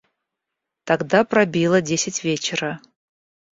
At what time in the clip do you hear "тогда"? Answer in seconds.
0.83-1.23